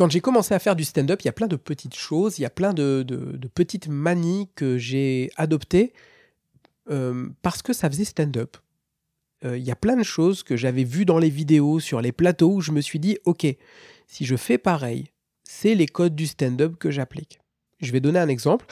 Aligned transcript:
quand 0.00 0.08
j'ai 0.08 0.22
commencé 0.22 0.54
à 0.54 0.58
faire 0.58 0.76
du 0.76 0.84
stand-up, 0.84 1.20
il 1.20 1.26
y 1.26 1.28
a 1.28 1.32
plein 1.34 1.46
de 1.46 1.56
petites 1.56 1.94
choses, 1.94 2.38
il 2.38 2.42
y 2.42 2.46
a 2.46 2.50
plein 2.50 2.72
de, 2.72 3.04
petites 3.54 3.86
manies 3.86 4.48
que 4.54 4.78
j'ai 4.78 5.30
adoptées 5.36 5.92
euh, 6.88 7.28
parce 7.42 7.60
que 7.60 7.74
ça 7.74 7.90
faisait 7.90 8.06
stand-up. 8.06 8.56
Euh, 9.44 9.58
il 9.58 9.62
y 9.62 9.70
a 9.70 9.76
plein 9.76 9.96
de 9.96 10.02
choses 10.02 10.42
que 10.42 10.56
j'avais 10.56 10.84
vues 10.84 11.04
dans 11.04 11.18
les 11.18 11.28
vidéos, 11.28 11.80
sur 11.80 12.00
les 12.00 12.12
plateaux, 12.12 12.50
où 12.50 12.60
je 12.62 12.72
me 12.72 12.80
suis 12.80 12.98
dit, 12.98 13.18
ok, 13.26 13.46
si 14.06 14.24
je 14.24 14.36
fais 14.36 14.56
pareil, 14.56 15.10
c'est 15.44 15.74
les 15.74 15.86
codes 15.86 16.16
du 16.16 16.26
stand-up 16.26 16.76
que 16.78 16.90
j'applique. 16.90 17.38
Je 17.80 17.92
vais 17.92 18.00
donner 18.00 18.20
un 18.20 18.28
exemple. 18.28 18.64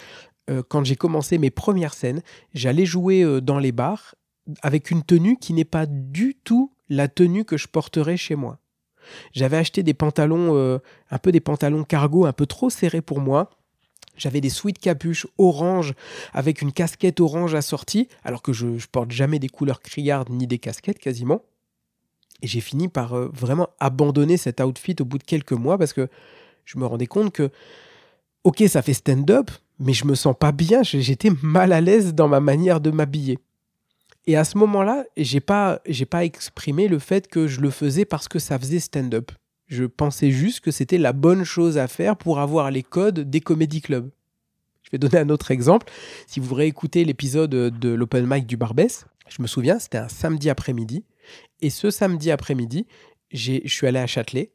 Euh, 0.48 0.62
quand 0.66 0.82
j'ai 0.82 0.96
commencé 0.96 1.36
mes 1.36 1.50
premières 1.50 1.92
scènes, 1.92 2.22
j'allais 2.54 2.86
jouer 2.86 3.42
dans 3.42 3.58
les 3.58 3.72
bars 3.72 4.14
avec 4.62 4.90
une 4.90 5.02
tenue 5.02 5.36
qui 5.36 5.52
n'est 5.52 5.66
pas 5.66 5.84
du 5.84 6.36
tout 6.42 6.72
la 6.88 7.06
tenue 7.06 7.44
que 7.44 7.58
je 7.58 7.68
porterais 7.68 8.16
chez 8.16 8.34
moi. 8.34 8.60
J'avais 9.32 9.56
acheté 9.56 9.82
des 9.82 9.94
pantalons, 9.94 10.56
euh, 10.56 10.78
un 11.10 11.18
peu 11.18 11.32
des 11.32 11.40
pantalons 11.40 11.84
cargo 11.84 12.26
un 12.26 12.32
peu 12.32 12.46
trop 12.46 12.70
serrés 12.70 13.02
pour 13.02 13.20
moi. 13.20 13.50
J'avais 14.16 14.40
des 14.40 14.50
sweats 14.50 14.72
capuches 14.72 15.26
orange 15.38 15.94
avec 16.32 16.60
une 16.60 16.72
casquette 16.72 17.20
orange 17.20 17.54
assortie, 17.54 18.08
alors 18.24 18.42
que 18.42 18.52
je, 18.52 18.66
porte 18.90 19.12
jamais 19.12 19.38
des 19.38 19.48
couleurs 19.48 19.80
criardes 19.80 20.30
ni 20.30 20.46
des 20.46 20.58
casquettes 20.58 20.98
quasiment. 20.98 21.42
Et 22.42 22.46
j'ai 22.46 22.60
fini 22.60 22.88
par 22.88 23.14
euh, 23.14 23.30
vraiment 23.32 23.68
abandonner 23.80 24.36
cet 24.36 24.60
outfit 24.60 24.96
au 25.00 25.04
bout 25.04 25.18
de 25.18 25.24
quelques 25.24 25.52
mois 25.52 25.78
parce 25.78 25.92
que 25.92 26.08
je 26.64 26.78
me 26.78 26.86
rendais 26.86 27.06
compte 27.06 27.32
que, 27.32 27.50
ok, 28.44 28.64
ça 28.68 28.82
fait 28.82 28.92
stand-up, 28.92 29.50
mais 29.78 29.92
je 29.92 30.04
me 30.04 30.14
sens 30.14 30.34
pas 30.38 30.52
bien, 30.52 30.82
j'étais 30.82 31.30
mal 31.42 31.72
à 31.72 31.80
l'aise 31.80 32.14
dans 32.14 32.28
ma 32.28 32.40
manière 32.40 32.80
de 32.80 32.90
m'habiller. 32.90 33.38
Et 34.26 34.36
à 34.36 34.44
ce 34.44 34.58
moment-là, 34.58 35.04
j'ai 35.16 35.40
pas, 35.40 35.80
j'ai 35.86 36.06
pas 36.06 36.24
exprimé 36.24 36.88
le 36.88 36.98
fait 36.98 37.28
que 37.28 37.46
je 37.46 37.60
le 37.60 37.70
faisais 37.70 38.04
parce 38.04 38.28
que 38.28 38.38
ça 38.38 38.58
faisait 38.58 38.80
stand-up. 38.80 39.32
Je 39.66 39.84
pensais 39.84 40.30
juste 40.30 40.60
que 40.60 40.70
c'était 40.70 40.98
la 40.98 41.12
bonne 41.12 41.44
chose 41.44 41.78
à 41.78 41.88
faire 41.88 42.16
pour 42.16 42.38
avoir 42.38 42.70
les 42.70 42.82
codes 42.82 43.20
des 43.20 43.40
comédie 43.40 43.80
clubs. 43.80 44.10
Je 44.82 44.90
vais 44.92 44.98
donner 44.98 45.18
un 45.18 45.28
autre 45.28 45.50
exemple. 45.50 45.90
Si 46.26 46.40
vous 46.40 46.54
réécoutez 46.54 47.04
l'épisode 47.04 47.50
de 47.50 47.88
l'open 47.90 48.26
mic 48.26 48.46
du 48.46 48.56
Barbès, 48.56 49.06
je 49.28 49.42
me 49.42 49.46
souviens, 49.46 49.78
c'était 49.78 49.98
un 49.98 50.08
samedi 50.08 50.48
après-midi. 50.48 51.04
Et 51.60 51.68
ce 51.68 51.90
samedi 51.90 52.30
après-midi, 52.30 52.86
je 53.30 53.60
suis 53.66 53.86
allé 53.86 53.98
à 53.98 54.06
Châtelet. 54.06 54.52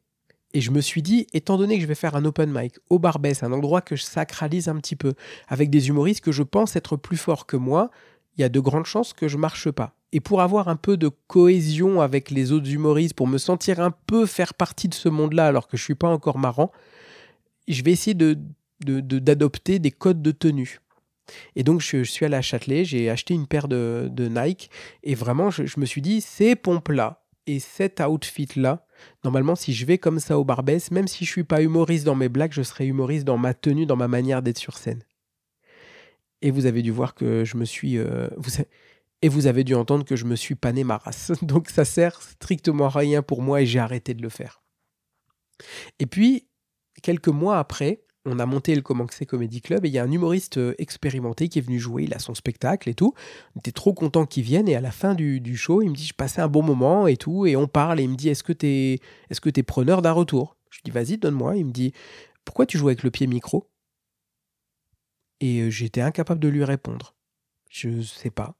Et 0.52 0.60
je 0.60 0.70
me 0.70 0.80
suis 0.80 1.02
dit, 1.02 1.26
étant 1.32 1.56
donné 1.56 1.76
que 1.76 1.82
je 1.82 1.86
vais 1.86 1.96
faire 1.96 2.14
un 2.14 2.24
open 2.24 2.50
mic 2.52 2.74
au 2.88 3.00
Barbès, 3.00 3.42
un 3.42 3.52
endroit 3.52 3.80
que 3.80 3.96
je 3.96 4.04
sacralise 4.04 4.68
un 4.68 4.76
petit 4.76 4.94
peu, 4.94 5.14
avec 5.48 5.68
des 5.68 5.88
humoristes 5.88 6.20
que 6.20 6.30
je 6.30 6.44
pense 6.44 6.76
être 6.76 6.96
plus 6.96 7.16
forts 7.16 7.46
que 7.46 7.56
moi, 7.56 7.90
il 8.36 8.40
y 8.40 8.44
a 8.44 8.48
de 8.48 8.60
grandes 8.60 8.86
chances 8.86 9.12
que 9.12 9.28
je 9.28 9.36
marche 9.36 9.70
pas. 9.70 9.94
Et 10.12 10.20
pour 10.20 10.40
avoir 10.40 10.68
un 10.68 10.76
peu 10.76 10.96
de 10.96 11.08
cohésion 11.08 12.00
avec 12.00 12.30
les 12.30 12.52
autres 12.52 12.70
humoristes, 12.70 13.14
pour 13.14 13.26
me 13.26 13.38
sentir 13.38 13.80
un 13.80 13.90
peu 13.90 14.26
faire 14.26 14.54
partie 14.54 14.88
de 14.88 14.94
ce 14.94 15.08
monde-là 15.08 15.46
alors 15.46 15.68
que 15.68 15.76
je 15.76 15.82
suis 15.82 15.94
pas 15.94 16.08
encore 16.08 16.38
marrant, 16.38 16.70
je 17.68 17.82
vais 17.82 17.92
essayer 17.92 18.14
de, 18.14 18.38
d'adopter 18.80 19.78
des 19.78 19.90
codes 19.90 20.22
de 20.22 20.30
tenue. 20.30 20.80
Et 21.56 21.62
donc 21.62 21.80
je, 21.80 22.02
suis 22.02 22.24
allé 22.26 22.36
à 22.36 22.42
Châtelet, 22.42 22.84
j'ai 22.84 23.08
acheté 23.08 23.34
une 23.34 23.46
paire 23.46 23.66
de, 23.66 24.10
Nike 24.18 24.70
et 25.02 25.14
vraiment 25.14 25.50
je, 25.50 25.80
me 25.80 25.86
suis 25.86 26.02
dit 26.02 26.20
ces 26.20 26.54
pompes-là 26.54 27.24
et 27.46 27.60
cet 27.60 28.00
outfit-là, 28.00 28.86
normalement 29.24 29.54
si 29.54 29.72
je 29.72 29.86
vais 29.86 29.98
comme 29.98 30.20
ça 30.20 30.38
au 30.38 30.44
Barbès, 30.44 30.90
même 30.90 31.08
si 31.08 31.24
je 31.24 31.30
suis 31.30 31.44
pas 31.44 31.62
humoriste 31.62 32.04
dans 32.04 32.14
mes 32.14 32.28
blagues, 32.28 32.52
je 32.52 32.62
serai 32.62 32.86
humoriste 32.86 33.24
dans 33.24 33.38
ma 33.38 33.54
tenue, 33.54 33.86
dans 33.86 33.96
ma 33.96 34.08
manière 34.08 34.42
d'être 34.42 34.58
sur 34.58 34.76
scène. 34.76 35.02
Et 36.44 36.50
vous 36.50 36.66
avez 36.66 36.82
dû 36.82 36.90
voir 36.90 37.14
que 37.14 37.44
je 37.44 37.56
me 37.56 37.64
suis. 37.64 37.96
Euh, 37.96 38.28
et 39.22 39.30
vous 39.30 39.46
avez 39.46 39.64
dû 39.64 39.74
entendre 39.74 40.04
que 40.04 40.14
je 40.14 40.26
me 40.26 40.36
suis 40.36 40.54
pané 40.54 40.84
ma 40.84 40.98
race. 40.98 41.32
Donc 41.42 41.70
ça 41.70 41.86
sert 41.86 42.20
strictement 42.20 42.84
à 42.84 42.90
rien 42.90 43.22
pour 43.22 43.40
moi 43.40 43.62
et 43.62 43.66
j'ai 43.66 43.78
arrêté 43.78 44.12
de 44.12 44.20
le 44.20 44.28
faire. 44.28 44.62
Et 45.98 46.04
puis, 46.04 46.46
quelques 47.02 47.28
mois 47.28 47.58
après, 47.58 48.04
on 48.26 48.38
a 48.38 48.44
monté 48.44 48.74
le 48.74 48.82
c'est 49.10 49.24
Comedy 49.24 49.62
Club 49.62 49.86
et 49.86 49.88
il 49.88 49.94
y 49.94 49.98
a 49.98 50.02
un 50.02 50.10
humoriste 50.10 50.58
euh, 50.58 50.74
expérimenté 50.76 51.48
qui 51.48 51.60
est 51.60 51.62
venu 51.62 51.78
jouer, 51.78 52.04
il 52.04 52.12
a 52.12 52.18
son 52.18 52.34
spectacle 52.34 52.90
et 52.90 52.94
tout. 52.94 53.14
On 53.56 53.60
était 53.60 53.72
trop 53.72 53.94
content 53.94 54.26
qu'il 54.26 54.44
vienne 54.44 54.68
et 54.68 54.76
à 54.76 54.82
la 54.82 54.90
fin 54.90 55.14
du, 55.14 55.56
show, 55.56 55.80
il 55.80 55.88
me 55.88 55.94
dit 55.94 56.06
je 56.06 56.14
passais 56.14 56.42
un 56.42 56.48
bon 56.48 56.62
moment 56.62 57.06
et 57.06 57.16
tout 57.16 57.46
et 57.46 57.56
on 57.56 57.66
parle 57.66 58.00
et 58.00 58.02
il 58.02 58.10
me 58.10 58.16
dit 58.16 58.28
est-ce 58.28 58.42
que 58.42 58.52
tu 58.52 58.66
es, 58.66 59.00
est-ce 59.30 59.40
que 59.40 59.48
es 59.48 59.62
preneur 59.62 60.02
d'un 60.02 60.12
retour? 60.12 60.58
Je 60.70 60.80
dis 60.84 60.90
vas-y 60.90 61.16
donne-moi. 61.16 61.56
Il 61.56 61.64
me 61.64 61.72
dit 61.72 61.92
pourquoi 62.44 62.66
tu 62.66 62.76
joues 62.76 62.88
avec 62.88 63.02
le 63.02 63.10
pied 63.10 63.26
micro? 63.26 63.66
Et 65.40 65.70
j'étais 65.70 66.00
incapable 66.00 66.40
de 66.40 66.48
lui 66.48 66.64
répondre. 66.64 67.14
Je 67.70 68.00
sais 68.02 68.30
pas. 68.30 68.56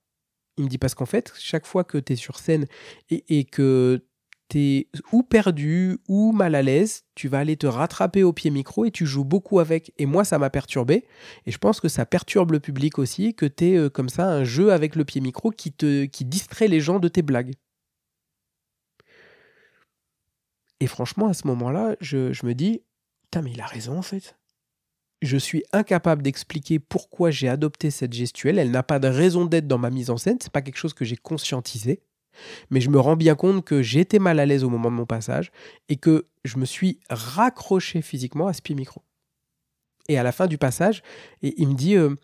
Il 0.57 0.65
me 0.65 0.69
dit 0.69 0.79
parce 0.79 0.95
qu'en 0.95 1.07
fait, 1.07 1.33
chaque 1.39 1.67
fois 1.67 1.85
que 1.85 1.99
tu 1.99 2.13
es 2.13 2.17
sur 2.17 2.39
scène 2.39 2.67
et, 3.11 3.45
que 3.45 4.05
tu 4.49 4.59
es 4.59 4.89
ou 5.13 5.23
perdu 5.23 5.99
ou 6.09 6.33
mal 6.33 6.55
à 6.55 6.63
l'aise, 6.63 7.05
tu 7.15 7.29
vas 7.29 7.41
aller 7.41 7.57
te 7.57 7.67
rattraper 7.67 8.23
au 8.23 8.33
pied 8.33 8.51
micro 8.51 8.85
et 8.85 8.91
tu 8.91 9.07
joues 9.07 9.25
beaucoup 9.25 9.59
avec. 9.59 9.93
Et 9.99 10.07
moi, 10.07 10.25
ça 10.25 10.39
m'a 10.39 10.51
perturbé. 10.51 11.07
Et 11.47 11.51
je 11.51 11.59
pense 11.59 11.81
que 11.81 11.89
ça 11.89 12.07
perturbe 12.07 12.53
le 12.53 12.61
public 12.61 12.99
aussi, 12.99 13.35
que 13.35 13.47
tu 13.47 13.75
es 13.75 13.91
comme 13.91 14.09
ça 14.09 14.27
un 14.29 14.45
jeu 14.45 14.73
avec 14.73 14.97
le 14.97 15.05
pied 15.05 15.21
micro 15.21 15.51
qui, 15.51 15.73
te, 15.73 16.05
qui 16.05 16.25
distrait 16.25 16.69
les 16.69 16.81
gens 16.81 17.01
de 17.01 17.09
tes 17.09 17.23
blagues. 17.23 17.55
Et 20.81 20.87
franchement, 20.87 21.29
à 21.29 21.35
ce 21.35 21.47
moment-là, 21.47 21.97
je, 22.01 22.33
je 22.33 22.47
me 22.47 22.55
dis, 22.55 22.83
putain, 23.23 23.43
mais 23.43 23.53
il 23.53 23.61
a 23.61 23.67
raison 23.67 23.99
en 23.99 24.03
fait 24.03 24.37
je 25.25 25.37
suis 25.37 25.65
incapable 25.73 26.23
d'expliquer 26.23 26.79
pourquoi 26.79 27.31
j'ai 27.31 27.49
adopté 27.49 27.91
cette 27.91 28.13
gestuelle. 28.13 28.59
Elle 28.59 28.71
n'a 28.71 28.83
pas 28.83 28.99
de 28.99 29.09
raison 29.09 29.45
d'être 29.45 29.67
dans 29.67 29.79
ma 29.79 29.91
mise 29.91 30.11
en 30.11 30.17
scène. 30.17 30.39
C'est 30.41 30.53
pas 30.53 30.63
quelque 30.63 30.77
chose 30.77 30.95
que 30.95 31.05
j'ai 31.05 31.17
conscientisé. 31.17 32.01
Mais 32.71 32.81
je 32.81 32.91
me 32.91 32.99
rends 32.99 33.17
bien 33.17 33.35
compte 33.35 33.65
que 33.65 33.83
j'étais 33.83 34.19
mal 34.19 34.41
à 34.41 34.47
l'aise 34.47 34.65
au 34.65 34.71
moment 34.71 34.91
de 34.91 34.97
mon 34.97 35.07
passage 35.07 35.53
et 35.89 35.97
que 35.97 36.27
je 36.45 36.59
me 36.59 36.65
suis 36.65 36.99
raccroché 37.09 38.03
physiquement 38.03 38.49
à 38.49 38.53
ce 38.53 38.63
pied 38.63 38.75
micro. 38.75 39.03
Et 40.09 40.19
à 40.19 40.23
la 40.23 40.33
fin 40.33 40.47
du 40.47 40.59
passage, 40.59 41.03
et 41.43 41.55
il 41.57 41.69
me 41.69 41.75
dit 41.75 41.97
euh, 41.97 42.15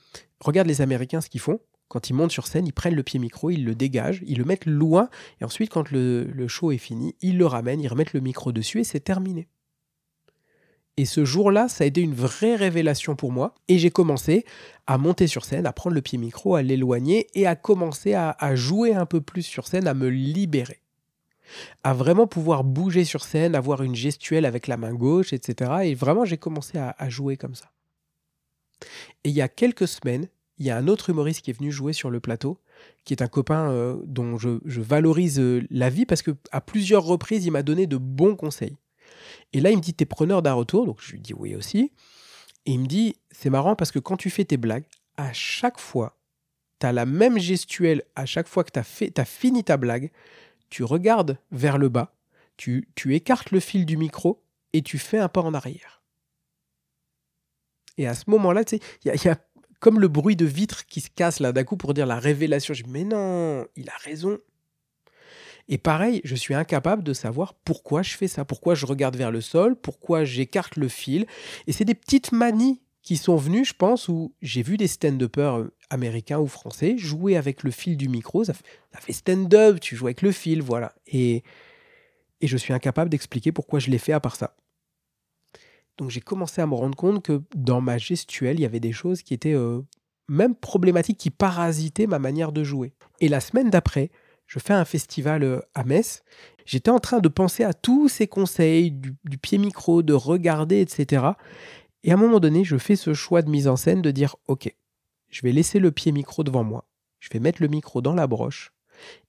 Regarde 0.40 0.68
les 0.68 0.80
Américains 0.80 1.20
ce 1.20 1.30
qu'ils 1.30 1.40
font. 1.40 1.60
Quand 1.88 2.08
ils 2.08 2.12
montent 2.12 2.30
sur 2.30 2.46
scène, 2.46 2.66
ils 2.66 2.72
prennent 2.72 2.94
le 2.94 3.02
pied 3.02 3.18
micro, 3.18 3.50
ils 3.50 3.64
le 3.64 3.74
dégagent, 3.74 4.22
ils 4.26 4.38
le 4.38 4.44
mettent 4.44 4.66
loin, 4.66 5.08
et 5.40 5.44
ensuite, 5.44 5.70
quand 5.70 5.90
le, 5.90 6.22
le 6.24 6.46
show 6.46 6.70
est 6.70 6.78
fini, 6.78 7.16
ils 7.20 7.36
le 7.36 7.46
ramènent, 7.46 7.80
ils 7.80 7.88
remettent 7.88 8.12
le 8.12 8.20
micro 8.20 8.52
dessus 8.52 8.80
et 8.80 8.84
c'est 8.84 9.00
terminé. 9.00 9.48
Et 11.00 11.06
ce 11.06 11.24
jour-là, 11.24 11.66
ça 11.70 11.84
a 11.84 11.86
été 11.86 12.02
une 12.02 12.12
vraie 12.12 12.56
révélation 12.56 13.16
pour 13.16 13.32
moi. 13.32 13.54
Et 13.68 13.78
j'ai 13.78 13.90
commencé 13.90 14.44
à 14.86 14.98
monter 14.98 15.28
sur 15.28 15.46
scène, 15.46 15.64
à 15.64 15.72
prendre 15.72 15.94
le 15.94 16.02
pied 16.02 16.18
micro, 16.18 16.56
à 16.56 16.62
l'éloigner 16.62 17.26
et 17.32 17.46
à 17.46 17.56
commencer 17.56 18.12
à, 18.12 18.54
jouer 18.54 18.92
un 18.92 19.06
peu 19.06 19.22
plus 19.22 19.40
sur 19.40 19.66
scène, 19.66 19.88
à 19.88 19.94
me 19.94 20.10
libérer. 20.10 20.82
À 21.82 21.94
vraiment 21.94 22.26
pouvoir 22.26 22.64
bouger 22.64 23.06
sur 23.06 23.24
scène, 23.24 23.54
avoir 23.54 23.82
une 23.82 23.94
gestuelle 23.94 24.44
avec 24.44 24.66
la 24.66 24.76
main 24.76 24.92
gauche, 24.92 25.32
etc. 25.32 25.70
Et 25.84 25.94
vraiment, 25.94 26.26
j'ai 26.26 26.36
commencé 26.36 26.76
à, 26.76 27.08
jouer 27.08 27.38
comme 27.38 27.54
ça. 27.54 27.70
Et 29.24 29.30
il 29.30 29.34
y 29.34 29.40
a 29.40 29.48
quelques 29.48 29.88
semaines, 29.88 30.28
il 30.58 30.66
y 30.66 30.70
a 30.70 30.76
un 30.76 30.86
autre 30.86 31.08
humoriste 31.08 31.40
qui 31.40 31.50
est 31.50 31.58
venu 31.58 31.72
jouer 31.72 31.94
sur 31.94 32.10
le 32.10 32.20
plateau, 32.20 32.58
qui 33.06 33.14
est 33.14 33.22
un 33.22 33.26
copain 33.26 33.70
euh, 33.70 33.96
dont 34.04 34.36
je, 34.36 34.58
valorise 34.66 35.40
euh, 35.40 35.66
la 35.70 35.88
vie 35.88 36.04
parce 36.04 36.20
que 36.20 36.32
à 36.52 36.60
plusieurs 36.60 37.04
reprises, 37.04 37.46
il 37.46 37.52
m'a 37.52 37.62
donné 37.62 37.86
de 37.86 37.96
bons 37.96 38.36
conseils. 38.36 38.76
Et 39.52 39.60
là, 39.60 39.70
il 39.70 39.76
me 39.76 39.82
dit, 39.82 39.94
t'es 39.94 40.06
preneur 40.06 40.42
d'un 40.42 40.52
retour 40.52 40.86
Donc 40.86 40.98
je 41.00 41.12
lui 41.12 41.20
dis 41.20 41.34
oui 41.34 41.54
aussi. 41.54 41.92
Et 42.66 42.72
il 42.72 42.80
me 42.80 42.86
dit, 42.86 43.16
c'est 43.30 43.50
marrant 43.50 43.74
parce 43.74 43.90
que 43.90 43.98
quand 43.98 44.16
tu 44.16 44.30
fais 44.30 44.44
tes 44.44 44.56
blagues, 44.56 44.84
à 45.16 45.32
chaque 45.32 45.78
fois, 45.78 46.18
tu 46.78 46.86
as 46.86 46.92
la 46.92 47.06
même 47.06 47.38
gestuelle 47.38 48.02
à 48.16 48.26
chaque 48.26 48.48
fois 48.48 48.64
que 48.64 48.70
tu 48.70 48.78
as, 49.20 49.24
fini 49.24 49.64
ta 49.64 49.76
blague. 49.76 50.10
Tu 50.68 50.84
regardes 50.84 51.38
vers 51.50 51.78
le 51.78 51.88
bas, 51.88 52.14
tu, 52.56 52.88
tu 52.94 53.14
écartes 53.14 53.50
le 53.50 53.60
fil 53.60 53.86
du 53.86 53.96
micro 53.96 54.42
et 54.72 54.82
tu 54.82 54.98
fais 54.98 55.18
un 55.18 55.28
pas 55.28 55.40
en 55.40 55.52
arrière. 55.52 56.02
Et 57.98 58.06
à 58.06 58.14
ce 58.14 58.30
moment-là, 58.30 58.64
tu 58.64 58.78
il 59.04 59.12
y, 59.12 59.26
y 59.26 59.28
a, 59.28 59.36
comme 59.80 59.98
le 59.98 60.08
bruit 60.08 60.36
de 60.36 60.44
vitre 60.44 60.86
qui 60.86 61.00
se 61.00 61.10
casse 61.10 61.40
là 61.40 61.52
d'un 61.52 61.64
coup 61.64 61.76
pour 61.76 61.94
dire 61.94 62.06
la 62.06 62.18
révélation. 62.18 62.72
Je 62.72 62.84
dis, 62.84 62.90
mais 62.90 63.04
non, 63.04 63.66
il 63.76 63.88
a 63.88 63.96
raison. 63.96 64.38
Et 65.72 65.78
pareil, 65.78 66.20
je 66.24 66.34
suis 66.34 66.52
incapable 66.52 67.04
de 67.04 67.12
savoir 67.12 67.54
pourquoi 67.54 68.02
je 68.02 68.16
fais 68.16 68.26
ça, 68.26 68.44
pourquoi 68.44 68.74
je 68.74 68.86
regarde 68.86 69.14
vers 69.14 69.30
le 69.30 69.40
sol, 69.40 69.76
pourquoi 69.76 70.24
j'écarte 70.24 70.74
le 70.74 70.88
fil. 70.88 71.26
Et 71.68 71.72
c'est 71.72 71.84
des 71.84 71.94
petites 71.94 72.32
manies 72.32 72.82
qui 73.02 73.16
sont 73.16 73.36
venues, 73.36 73.64
je 73.64 73.74
pense, 73.74 74.08
où 74.08 74.34
j'ai 74.42 74.62
vu 74.62 74.76
des 74.76 74.88
stand-uppers 74.88 75.58
euh, 75.58 75.72
américains 75.88 76.40
ou 76.40 76.48
français 76.48 76.98
jouer 76.98 77.36
avec 77.36 77.62
le 77.62 77.70
fil 77.70 77.96
du 77.96 78.08
micro. 78.08 78.42
Ça 78.42 78.52
fait, 78.52 79.12
stand-up, 79.12 79.78
tu 79.78 79.94
joues 79.94 80.08
avec 80.08 80.22
le 80.22 80.32
fil, 80.32 80.60
voilà. 80.60 80.92
Et, 81.06 81.44
je 82.42 82.56
suis 82.56 82.72
incapable 82.72 83.08
d'expliquer 83.08 83.52
pourquoi 83.52 83.78
je 83.78 83.90
l'ai 83.90 83.98
fait 83.98 84.12
à 84.12 84.18
part 84.18 84.34
ça. 84.34 84.56
Donc 85.98 86.10
j'ai 86.10 86.22
commencé 86.22 86.60
à 86.60 86.66
me 86.66 86.74
rendre 86.74 86.96
compte 86.96 87.22
que 87.22 87.42
dans 87.54 87.82
ma 87.82 87.96
gestuelle, 87.98 88.58
il 88.58 88.62
y 88.62 88.66
avait 88.66 88.80
des 88.80 88.92
choses 88.92 89.22
qui 89.22 89.34
étaient 89.34 89.54
euh, 89.54 89.82
même 90.26 90.56
problématiques, 90.56 91.18
qui 91.18 91.30
parasitaient 91.30 92.06
ma 92.06 92.18
manière 92.18 92.50
de 92.50 92.64
jouer. 92.64 92.92
Et 93.20 93.28
la 93.28 93.40
semaine 93.40 93.68
d'après, 93.68 94.10
je 94.50 94.58
fais 94.58 94.72
un 94.72 94.84
festival 94.84 95.44
euh, 95.44 95.60
à 95.74 95.84
Metz. 95.84 96.24
J'étais 96.66 96.90
en 96.90 96.98
train 96.98 97.20
de 97.20 97.28
penser 97.28 97.62
à 97.62 97.72
tous 97.72 98.08
ces 98.08 98.26
conseils, 98.26 98.90
du, 98.90 99.38
pied 99.38 99.58
micro, 99.58 100.02
de 100.02 100.12
regarder, 100.12 100.80
etc. 100.80 101.24
Et 102.02 102.10
à 102.10 102.14
un 102.14 102.16
moment 102.16 102.40
donné, 102.40 102.64
je 102.64 102.76
fais 102.76 102.96
ce 102.96 103.14
choix 103.14 103.42
de 103.42 103.50
mise 103.50 103.68
en 103.68 103.76
scène 103.76 104.02
de 104.02 104.10
dire, 104.10 104.34
OK, 104.48 104.74
je 105.28 105.42
vais 105.42 105.52
laisser 105.52 105.78
le 105.78 105.92
pied 105.92 106.10
micro 106.10 106.42
devant 106.42 106.64
moi, 106.64 106.88
je 107.20 107.28
vais 107.32 107.38
mettre 107.38 107.62
le 107.62 107.68
micro 107.68 108.02
dans 108.02 108.14
la 108.14 108.26
broche, 108.26 108.72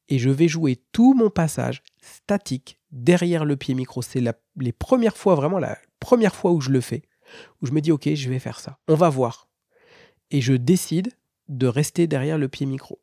et 0.09 0.17
je 0.17 0.31
vais 0.31 0.47
jouer 0.47 0.81
tout 0.91 1.13
mon 1.13 1.29
passage 1.29 1.83
statique 2.01 2.79
derrière 2.89 3.45
le 3.45 3.55
pied 3.57 3.75
micro. 3.75 4.01
C'est 4.01 4.23
les 4.57 4.73
premières 4.73 5.17
fois, 5.17 5.35
vraiment 5.35 5.59
la 5.59 5.77
première 5.99 6.35
fois 6.35 6.51
où 6.51 6.61
je 6.61 6.71
le 6.71 6.81
fais, 6.81 7.03
où 7.61 7.67
je 7.67 7.73
me 7.73 7.81
dis, 7.81 7.91
ok, 7.91 8.11
je 8.15 8.29
vais 8.29 8.39
faire 8.39 8.59
ça. 8.59 8.79
On 8.87 8.95
va 8.95 9.09
voir. 9.09 9.49
Et 10.31 10.41
je 10.41 10.53
décide 10.53 11.11
de 11.47 11.67
rester 11.67 12.07
derrière 12.07 12.39
le 12.39 12.47
pied 12.47 12.65
micro. 12.65 12.99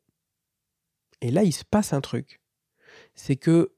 Et 1.21 1.31
là, 1.31 1.43
il 1.43 1.53
se 1.53 1.65
passe 1.65 1.93
un 1.93 2.01
truc. 2.01 2.41
C'est 3.15 3.37
que 3.37 3.73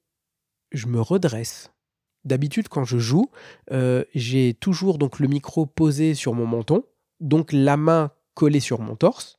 je 0.73 0.87
me 0.87 1.01
redresse. 1.01 1.73
D'habitude, 2.25 2.69
quand 2.69 2.85
je 2.85 2.99
joue, 2.99 3.31
euh, 3.73 4.05
j'ai 4.15 4.55
toujours 4.55 4.99
donc 4.99 5.19
le 5.19 5.29
micro 5.29 5.65
posé 5.67 6.15
sur 6.15 6.35
mon 6.35 6.47
menton, 6.47 6.85
donc 7.21 7.53
la 7.53 7.77
main 7.77 8.13
collée 8.35 8.61
sur 8.61 8.81
mon 8.81 8.95
torse, 8.95 9.39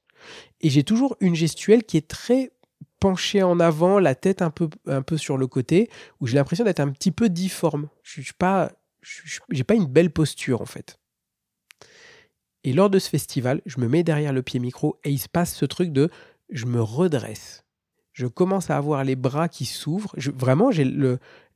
et 0.61 0.69
j'ai 0.69 0.83
toujours 0.83 1.15
une 1.19 1.35
gestuelle 1.35 1.83
qui 1.83 1.97
est 1.97 2.07
très 2.07 2.51
penchée 2.99 3.43
en 3.43 3.59
avant, 3.59 3.99
la 3.99 4.15
tête 4.15 4.41
un 4.41 4.51
peu, 4.51 4.69
un 4.85 5.01
peu 5.01 5.17
sur 5.17 5.37
le 5.37 5.47
côté, 5.47 5.89
où 6.19 6.27
j'ai 6.27 6.35
l'impression 6.35 6.65
d'être 6.65 6.79
un 6.79 6.89
petit 6.89 7.11
peu 7.11 7.29
difforme. 7.29 7.89
Je 8.03 8.21
n'ai 8.21 8.27
pas, 8.37 8.71
pas 9.67 9.75
une 9.75 9.87
belle 9.87 10.11
posture 10.11 10.61
en 10.61 10.65
fait. 10.65 10.99
Et 12.63 12.73
lors 12.73 12.91
de 12.91 12.99
ce 12.99 13.09
festival, 13.09 13.61
je 13.65 13.79
me 13.79 13.87
mets 13.87 14.03
derrière 14.03 14.33
le 14.33 14.43
pied 14.43 14.59
micro 14.59 14.99
et 15.03 15.09
il 15.09 15.17
se 15.17 15.29
passe 15.29 15.55
ce 15.55 15.65
truc 15.65 15.91
de 15.91 16.09
je 16.49 16.65
me 16.65 16.81
redresse. 16.81 17.65
Je 18.21 18.27
commence 18.27 18.69
à 18.69 18.77
avoir 18.77 19.03
les 19.03 19.15
bras 19.15 19.49
qui 19.49 19.65
s'ouvrent. 19.65 20.13
Vraiment, 20.35 20.69
j'ai 20.69 20.85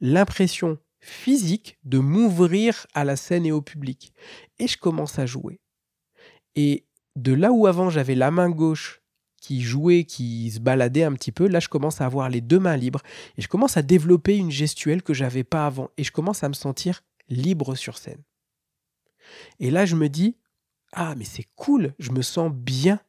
l'impression 0.01 0.79
physique 0.99 1.77
de 1.83 1.99
m'ouvrir 1.99 2.87
à 2.95 3.03
la 3.03 3.15
scène 3.15 3.45
et 3.45 3.51
au 3.51 3.61
public. 3.61 4.13
Et 4.57 4.67
je 4.67 4.75
commence 4.75 5.19
à 5.19 5.27
jouer. 5.27 5.59
Et 6.55 6.87
de 7.15 7.33
là 7.33 7.51
où 7.51 7.67
avant 7.67 7.91
j'avais 7.91 8.15
la 8.15 8.31
main 8.31 8.49
gauche 8.49 9.03
qui 9.39 9.61
jouait, 9.61 10.05
qui 10.05 10.49
se 10.49 10.59
baladait 10.59 11.03
un 11.03 11.13
petit 11.13 11.31
peu, 11.31 11.47
là 11.47 11.59
je 11.59 11.69
commence 11.69 12.01
à 12.01 12.07
avoir 12.07 12.29
les 12.29 12.41
deux 12.41 12.59
mains 12.59 12.77
libres 12.77 13.03
et 13.37 13.43
je 13.43 13.47
commence 13.47 13.77
à 13.77 13.83
développer 13.83 14.35
une 14.35 14.49
gestuelle 14.49 15.03
que 15.03 15.13
j'avais 15.13 15.43
pas 15.43 15.67
avant 15.67 15.91
et 15.97 16.03
je 16.03 16.11
commence 16.11 16.43
à 16.43 16.49
me 16.49 16.55
sentir 16.55 17.03
libre 17.29 17.75
sur 17.75 17.99
scène. 17.99 18.23
Et 19.59 19.69
là 19.69 19.85
je 19.85 19.95
me 19.95 20.09
dis 20.09 20.35
ah 20.93 21.13
mais 21.15 21.25
c'est 21.25 21.45
cool, 21.55 21.93
je 21.99 22.09
me 22.09 22.23
sens 22.23 22.51
bien. 22.51 22.99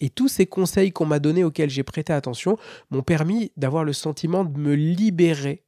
Et 0.00 0.10
tous 0.10 0.28
ces 0.28 0.46
conseils 0.46 0.92
qu'on 0.92 1.06
m'a 1.06 1.18
donnés 1.18 1.44
auxquels 1.44 1.70
j'ai 1.70 1.82
prêté 1.82 2.12
attention 2.12 2.56
m'ont 2.90 3.02
permis 3.02 3.52
d'avoir 3.56 3.84
le 3.84 3.92
sentiment 3.92 4.44
de 4.44 4.58
me 4.58 4.74
libérer 4.74 5.64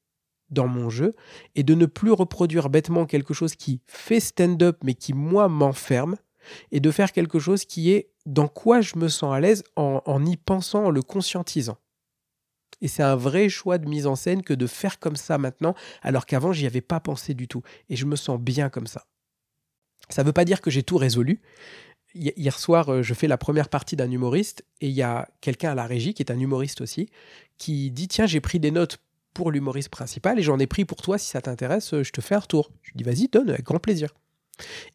dans 0.51 0.69
mon 0.69 0.91
jeu 0.91 1.15
et 1.55 1.63
de 1.63 1.75
ne 1.75 1.87
plus 1.87 2.13
reproduire 2.13 2.69
bêtement 2.69 3.07
quelque 3.07 3.35
chose 3.35 3.55
qui 3.55 3.81
fait 3.87 4.21
stand-up 4.21 4.79
mais 4.85 4.95
qui 4.95 5.15
moi 5.15 5.49
m'enferme 5.49 6.17
et 6.71 6.81
de 6.81 6.91
faire 6.91 7.13
quelque 7.13 7.39
chose 7.39 7.65
qui 7.65 7.91
est 7.91 8.11
dans 8.27 8.49
quoi 8.49 8.81
je 8.81 8.97
me 8.97 9.09
sens 9.09 9.35
à 9.35 9.41
l'aise 9.41 9.65
en, 9.77 10.25
y 10.25 10.37
pensant, 10.37 10.87
en 10.87 10.91
le 10.91 11.03
conscientisant. 11.03 11.79
Et 12.81 12.89
c'est 12.89 13.03
un 13.03 13.17
vrai 13.17 13.49
choix 13.49 13.79
de 13.79 13.89
mise 13.89 14.07
en 14.07 14.17
scène 14.17 14.43
que 14.43 14.55
de 14.55 14.67
faire 14.67 14.99
comme 14.99 15.17
ça 15.17 15.39
maintenant, 15.39 15.75
alors 16.03 16.27
qu'avant 16.27 16.53
j'y 16.53 16.67
avais 16.67 16.81
pas 16.81 17.01
pensé 17.01 17.33
du 17.35 17.47
tout. 17.47 17.63
Et 17.89 17.97
je 17.97 18.07
me 18.07 18.17
sens 18.17 18.41
bien 18.41 18.71
comme 18.71 18.89
ça. 18.89 19.07
Ça 20.09 20.23
ne 20.23 20.27
veut 20.27 20.33
pas 20.33 20.45
dire 20.45 20.61
que 20.61 20.71
j'ai 20.71 20.83
tout 20.83 20.97
résolu. 20.97 21.41
Hier 22.15 22.59
soir, 22.59 22.91
euh, 22.91 23.03
je 23.03 23.15
fais 23.15 23.27
la 23.27 23.39
première 23.39 23.69
partie 23.69 23.97
d'un 23.97 24.11
humoriste 24.11 24.65
et 24.81 24.89
il 24.89 24.95
y 24.95 25.03
a 25.03 25.29
quelqu'un 25.41 25.73
à 25.73 25.75
la 25.75 25.87
régie 25.87 26.13
qui 26.15 26.23
est 26.23 26.31
un 26.31 26.39
humoriste 26.39 26.81
aussi 26.81 27.09
qui 27.59 27.91
dit 27.91 28.09
tiens 28.09 28.27
j'ai 28.27 28.41
pris 28.41 28.61
des 28.61 28.71
notes 28.71 28.99
pour 29.35 29.51
l'humoriste 29.51 29.89
principal 29.89 30.39
et 30.39 30.43
j'en 30.43 30.59
ai 30.59 30.67
pris 30.67 30.85
pour 30.85 31.01
toi 31.01 31.19
si 31.19 31.29
ça 31.29 31.41
t'intéresse, 31.41 31.95
euh, 31.95 32.03
je 32.03 32.13
te 32.13 32.21
fais 32.21 32.35
un 32.35 32.41
retour. 32.41 32.71
Je 32.83 32.91
lui 32.91 32.99
dis 32.99 33.05
vas-y 33.05 33.29
donne 33.29 33.51
avec 33.51 33.65
grand 33.65 33.79
plaisir. 33.79 34.15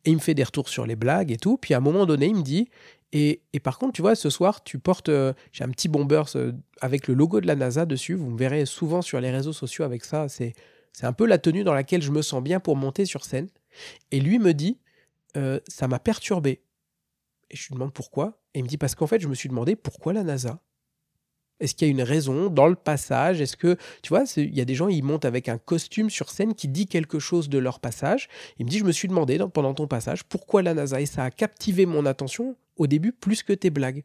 Et 0.06 0.12
il 0.12 0.16
me 0.16 0.22
fait 0.22 0.34
des 0.34 0.44
retours 0.44 0.70
sur 0.70 0.86
les 0.86 0.96
blagues 0.96 1.32
et 1.32 1.38
tout. 1.38 1.58
Puis 1.58 1.74
à 1.74 1.78
un 1.78 1.82
moment 1.82 2.06
donné, 2.06 2.28
il 2.28 2.36
me 2.36 2.44
dit 2.44 2.70
et, 3.14 3.42
par 3.64 3.80
contre, 3.80 3.94
tu 3.94 4.02
vois, 4.02 4.16
ce 4.16 4.30
soir, 4.30 4.64
tu 4.64 4.80
portes. 4.80 5.10
Euh, 5.10 5.34
j'ai 5.54 5.64
un 5.64 5.70
petit 5.70 5.88
bomber 5.88 6.24
euh, 6.36 6.52
avec 6.82 7.08
le 7.08 7.14
logo 7.14 7.40
de 7.40 7.48
la 7.48 7.56
NASA 7.56 7.86
dessus. 7.86 8.14
Vous 8.14 8.30
me 8.30 8.38
verrez 8.38 8.66
souvent 8.66 9.02
sur 9.02 9.20
les 9.22 9.32
réseaux 9.32 9.54
sociaux 9.54 9.86
avec 9.86 10.04
ça. 10.04 10.28
C'est, 10.28 10.54
c'est 10.92 11.06
un 11.06 11.14
peu 11.14 11.26
la 11.26 11.38
tenue 11.38 11.64
dans 11.64 11.74
laquelle 11.74 12.02
je 12.02 12.12
me 12.12 12.22
sens 12.22 12.44
bien 12.44 12.60
pour 12.60 12.76
monter 12.76 13.06
sur 13.06 13.24
scène. 13.24 13.48
Et 14.12 14.20
lui 14.20 14.40
me 14.40 14.54
dit 14.54 14.78
Ça 15.68 15.88
m'a 15.88 16.00
perturbé. 16.00 16.62
Et 17.50 17.56
je 17.56 17.68
lui 17.68 17.74
demande 17.76 17.94
pourquoi. 17.94 18.40
Et 18.54 18.60
il 18.60 18.64
me 18.64 18.68
dit 18.68 18.78
Parce 18.78 18.96
qu'en 18.96 19.08
fait, 19.08 19.20
je 19.20 19.28
me 19.28 19.36
suis 19.36 19.50
demandé 19.50 19.76
pourquoi 19.76 20.14
la 20.14 20.24
NASA? 20.24 20.62
Est-ce 21.60 21.74
qu'il 21.74 21.88
y 21.88 21.90
a 21.90 21.92
une 21.92 22.04
raison 22.04 22.50
dans 22.50 22.68
le 22.68 22.76
passage? 22.76 23.42
Est-ce 23.42 23.58
que, 23.58 23.78
tu 24.04 24.10
vois, 24.10 24.26
il 24.38 24.56
y 24.56 24.62
a 24.62 24.66
des 24.66 24.76
gens, 24.76 24.90
ils 24.90 25.04
montent 25.04 25.26
avec 25.26 25.50
un 25.50 25.58
costume 25.58 26.10
sur 26.10 26.30
scène 26.30 26.54
qui 26.54 26.68
dit 26.68 26.86
quelque 26.86 27.18
chose 27.18 27.50
de 27.50 27.58
leur 27.58 27.80
passage. 27.80 28.30
Il 28.60 28.66
me 28.66 28.70
dit, 28.70 28.78
je 28.78 28.84
me 28.84 28.92
suis 28.92 29.08
demandé 29.08 29.40
pendant 29.52 29.74
ton 29.74 29.88
passage 29.88 30.24
pourquoi 30.24 30.62
la 30.62 30.76
NASA? 30.76 31.02
Et 31.02 31.08
ça 31.08 31.24
a 31.24 31.32
captivé 31.32 31.86
mon 31.86 32.06
attention 32.06 32.56
au 32.76 32.86
début 32.86 33.12
plus 33.12 33.42
que 33.42 33.54
tes 33.54 33.72
blagues. 33.72 34.04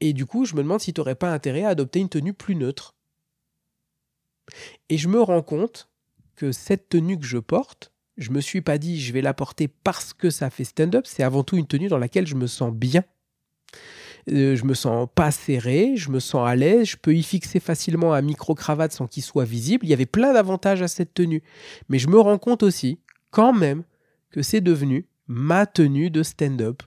Et 0.00 0.12
du 0.12 0.26
coup, 0.26 0.44
je 0.44 0.54
me 0.54 0.62
demande 0.62 0.80
si 0.80 0.92
tu 0.92 1.00
n'aurais 1.00 1.14
pas 1.14 1.32
intérêt 1.32 1.64
à 1.64 1.70
adopter 1.70 2.00
une 2.00 2.08
tenue 2.08 2.34
plus 2.34 2.56
neutre. 2.56 2.96
Et 4.88 4.98
je 4.98 5.08
me 5.08 5.20
rends 5.20 5.42
compte 5.42 5.88
que 6.34 6.52
cette 6.52 6.88
tenue 6.88 7.18
que 7.18 7.26
je 7.26 7.38
porte, 7.38 7.92
je 8.18 8.30
me 8.30 8.40
suis 8.40 8.60
pas 8.60 8.78
dit 8.78 9.00
je 9.00 9.12
vais 9.12 9.22
la 9.22 9.32
porter 9.32 9.68
parce 9.68 10.12
que 10.12 10.28
ça 10.28 10.50
fait 10.50 10.64
stand-up, 10.64 11.06
c'est 11.06 11.22
avant 11.22 11.44
tout 11.44 11.56
une 11.56 11.66
tenue 11.66 11.88
dans 11.88 11.98
laquelle 11.98 12.26
je 12.26 12.34
me 12.34 12.46
sens 12.46 12.72
bien. 12.72 13.04
Euh, 14.30 14.56
je 14.56 14.64
me 14.64 14.74
sens 14.74 15.08
pas 15.14 15.30
serré, 15.30 15.96
je 15.96 16.10
me 16.10 16.20
sens 16.20 16.46
à 16.46 16.54
l'aise, 16.54 16.88
je 16.88 16.96
peux 16.96 17.14
y 17.14 17.22
fixer 17.22 17.60
facilement 17.60 18.12
un 18.12 18.20
micro-cravate 18.20 18.92
sans 18.92 19.06
qu'il 19.06 19.22
soit 19.22 19.44
visible. 19.44 19.86
Il 19.86 19.88
y 19.88 19.94
avait 19.94 20.06
plein 20.06 20.34
d'avantages 20.34 20.82
à 20.82 20.88
cette 20.88 21.14
tenue. 21.14 21.42
Mais 21.88 21.98
je 21.98 22.08
me 22.08 22.18
rends 22.18 22.38
compte 22.38 22.62
aussi, 22.62 22.98
quand 23.30 23.52
même, 23.52 23.84
que 24.30 24.42
c'est 24.42 24.60
devenu 24.60 25.06
ma 25.28 25.64
tenue 25.64 26.10
de 26.10 26.22
stand-up. 26.22 26.82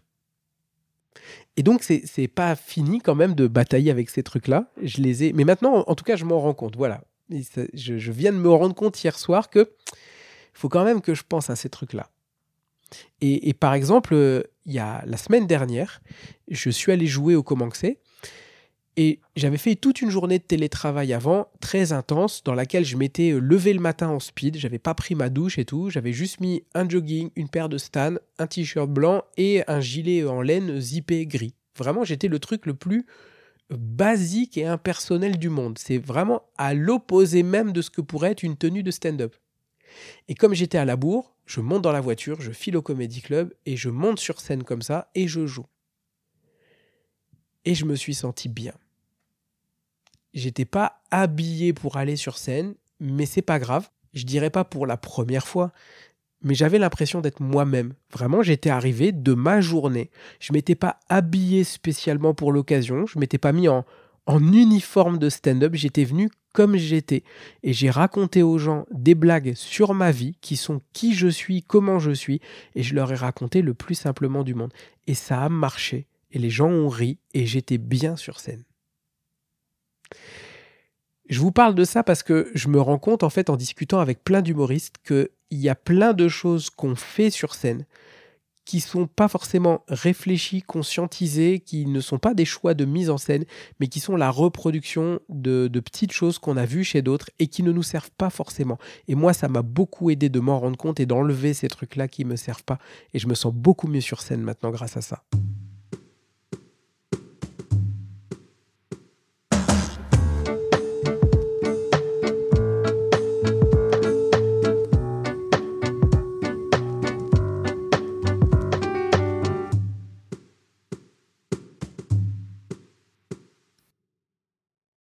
Et 1.58 1.64
donc, 1.64 1.84
c'est 1.84 2.28
pas 2.28 2.56
fini 2.56 3.00
quand 3.00 3.16
même 3.16 3.36
de 3.36 3.48
batailler 3.48 3.92
avec 3.92 4.10
ces 4.10 4.24
trucs-là. 4.24 4.72
Je 4.82 5.02
les 5.02 5.26
ai. 5.26 5.34
Mais 5.34 5.44
maintenant, 5.44 5.84
en 5.88 5.96
tout 5.96 6.04
cas, 6.04 6.16
je 6.16 6.26
m'en 6.26 6.40
rends 6.40 6.54
compte. 6.54 6.76
Voilà. 6.76 7.04
je, 7.30 8.12
viens 8.12 8.32
de 8.32 8.38
me 8.38 8.50
rendre 8.50 8.76
compte 8.76 9.04
hier 9.04 9.18
soir 9.18 9.50
que 9.50 9.72
faut 10.54 10.70
quand 10.70 10.84
même 10.84 11.02
que 11.02 11.14
je 11.14 11.24
pense 11.28 11.50
à 11.50 11.56
ces 11.56 11.70
trucs-là. 11.70 12.10
Et, 13.22 13.54
par 13.54 13.74
exemple, 13.74 14.14
euh, 14.14 14.44
il 14.66 14.74
y 14.74 14.80
a 14.80 15.04
la 15.06 15.16
semaine 15.16 15.48
dernière, 15.48 16.02
je 16.50 16.70
suis 16.70 16.92
allé 16.92 17.08
jouer 17.08 17.36
au 17.36 17.44
Comanxé 17.44 18.00
et 18.98 19.22
j'avais 19.38 19.58
fait 19.58 19.76
toute 19.76 20.02
une 20.02 20.10
journée 20.10 20.40
de 20.40 20.44
télétravail 20.44 21.14
avant, 21.14 21.48
très 21.62 21.94
intense, 21.94 22.44
dans 22.44 22.54
laquelle 22.54 22.84
je 22.84 22.98
m'étais 22.98 23.32
euh, 23.32 23.40
levé 23.40 23.74
le 23.74 23.80
matin 23.80 24.10
en 24.10 24.20
speed, 24.20 24.58
j'avais 24.58 24.80
pas 24.80 24.94
pris 24.94 25.16
ma 25.16 25.30
douche 25.30 25.58
et 25.58 25.64
tout, 25.64 25.90
j'avais 25.90 26.12
juste 26.12 26.42
mis 26.42 26.64
un 26.74 26.88
jogging, 26.88 27.30
une 27.38 27.48
paire 27.48 27.70
de 27.70 27.78
stan, 27.78 28.16
un 28.38 28.48
t-shirt 28.48 28.90
blanc 28.90 29.24
et 29.38 29.64
un 29.68 29.80
gilet 29.80 30.26
en 30.26 30.42
laine 30.42 30.80
zippé 30.82 31.26
gris. 31.26 31.56
Vraiment, 31.78 32.04
j'étais 32.04 32.28
le 32.28 32.40
truc 32.40 32.66
le 32.66 32.74
plus 32.74 33.06
basique 33.70 34.58
et 34.58 34.66
impersonnel 34.66 35.38
du 35.38 35.50
monde. 35.50 35.78
C'est 35.78 35.98
vraiment 35.98 36.44
à 36.58 36.74
l'opposé 36.74 37.44
même 37.44 37.72
de 37.72 37.82
ce 37.82 37.90
que 37.90 38.02
pourrait 38.02 38.32
être 38.32 38.44
une 38.44 38.58
tenue 38.58 38.84
de 38.84 38.92
stand-up. 38.92 39.36
Et 40.28 40.36
comme 40.36 40.54
j'étais 40.54 40.78
à 40.78 40.86
la 40.86 40.96
bourre, 40.96 41.36
je 41.46 41.62
monte 41.62 41.82
dans 41.82 41.92
la 41.92 42.02
voiture, 42.02 42.42
je 42.42 42.52
file 42.52 42.78
au 42.78 42.82
Comedy 42.82 43.22
Club 43.22 43.54
et 43.66 43.76
je 43.76 43.90
monte 43.90 44.20
sur 44.20 44.40
scène 44.40 44.64
comme 44.64 44.82
ça 44.82 45.10
et 45.16 45.28
je 45.28 45.46
joue. 45.46 45.66
Et 47.66 47.76
je 47.76 47.86
me 47.86 47.96
suis 47.96 48.16
senti 48.16 48.50
bien. 48.50 48.74
J'étais 50.34 50.66
pas 50.66 51.02
habillé 51.12 51.74
pour 51.74 51.98
aller 51.98 52.16
sur 52.16 52.38
scène, 52.38 52.76
mais 53.00 53.26
c'est 53.26 53.42
pas 53.42 53.60
grave. 53.60 53.90
Je 54.14 54.26
dirais 54.26 54.50
pas 54.50 54.64
pour 54.64 54.88
la 54.88 54.98
première 54.98 55.48
fois, 55.48 55.72
mais 56.42 56.56
j'avais 56.56 56.80
l'impression 56.80 57.22
d'être 57.22 57.42
moi-même. 57.42 57.94
Vraiment, 58.12 58.42
j'étais 58.42 58.70
arrivé 58.70 59.12
de 59.12 59.34
ma 59.34 59.62
journée. 59.62 60.10
Je 60.40 60.54
m'étais 60.54 60.76
pas 60.76 61.00
habillé 61.10 61.64
spécialement 61.64 62.34
pour 62.34 62.52
l'occasion. 62.52 63.06
Je 63.06 63.20
m'étais 63.20 63.38
pas 63.38 63.52
mis 63.52 63.68
en, 63.68 63.86
en 64.26 64.54
uniforme 64.54 65.18
de 65.18 65.30
stand-up. 65.30 65.76
J'étais 65.76 66.04
venu 66.04 66.30
comme 66.54 66.76
j'étais. 66.76 67.24
Et 67.64 67.74
j'ai 67.74 67.90
raconté 67.90 68.44
aux 68.44 68.58
gens 68.58 68.86
des 68.92 69.16
blagues 69.16 69.54
sur 69.56 69.94
ma 69.94 70.12
vie, 70.12 70.36
qui 70.42 70.58
sont 70.58 70.82
qui 70.94 71.14
je 71.14 71.28
suis, 71.28 71.64
comment 71.64 72.00
je 72.00 72.12
suis, 72.12 72.42
et 72.76 72.84
je 72.84 72.96
leur 72.96 73.12
ai 73.12 73.16
raconté 73.16 73.62
le 73.62 73.74
plus 73.74 73.96
simplement 73.96 74.44
du 74.44 74.54
monde. 74.54 74.74
Et 75.08 75.14
ça 75.14 75.42
a 75.42 75.50
marché. 75.50 76.08
Et 76.32 76.40
les 76.40 76.50
gens 76.50 76.70
ont 76.70 76.90
ri, 76.90 77.18
et 77.34 77.46
j'étais 77.46 77.78
bien 77.78 78.16
sur 78.16 78.40
scène. 78.40 78.64
Je 81.30 81.40
vous 81.40 81.52
parle 81.52 81.76
de 81.76 81.86
ça 81.86 82.04
parce 82.04 82.24
que 82.24 82.52
je 82.54 82.68
me 82.68 82.82
rends 82.82 83.00
compte, 83.00 83.24
en 83.24 83.30
fait, 83.30 83.50
en 83.50 83.56
discutant 83.56 84.00
avec 84.00 84.24
plein 84.24 84.42
d'humoristes, 84.42 84.96
qu'il 85.06 85.30
y 85.52 85.70
a 85.70 85.76
plein 85.76 86.14
de 86.14 86.28
choses 86.28 86.70
qu'on 86.70 86.96
fait 86.96 87.30
sur 87.30 87.54
scène 87.54 87.86
qui 88.72 88.80
sont 88.80 89.06
pas 89.06 89.28
forcément 89.28 89.84
réfléchis, 89.90 90.62
conscientisés, 90.62 91.60
qui 91.60 91.86
ne 91.86 92.00
sont 92.00 92.20
pas 92.20 92.34
des 92.34 92.46
choix 92.46 92.74
de 92.74 92.86
mise 92.86 93.10
en 93.10 93.18
scène, 93.18 93.44
mais 93.82 93.88
qui 93.88 94.00
sont 94.00 94.16
la 94.16 94.30
reproduction 94.30 95.20
de, 95.28 95.68
petites 95.82 96.14
choses 96.14 96.40
qu'on 96.40 96.56
a 96.56 96.66
vues 96.66 96.86
chez 96.86 97.02
d'autres 97.02 97.30
et 97.40 97.48
qui 97.48 97.64
ne 97.64 97.74
nous 97.74 97.84
servent 97.84 98.12
pas 98.18 98.30
forcément. 98.30 98.78
Et 99.10 99.16
moi, 99.16 99.34
ça 99.34 99.50
m'a 99.50 99.62
beaucoup 99.62 100.10
aidé 100.10 100.30
de 100.30 100.40
m'en 100.40 100.58
rendre 100.58 100.78
compte 100.78 101.02
et 101.02 101.06
d'enlever 101.06 101.54
ces 101.54 101.68
trucs-là 101.68 102.08
qui 102.08 102.24
me 102.24 102.38
servent 102.38 102.64
pas. 102.64 102.80
Et 103.14 103.20
je 103.20 103.28
me 103.28 103.34
sens 103.34 103.54
beaucoup 103.54 103.90
mieux 103.90 104.00
sur 104.00 104.22
scène 104.22 104.40
maintenant 104.40 104.72
grâce 104.72 104.96
à 104.96 105.02
ça. 105.02 105.22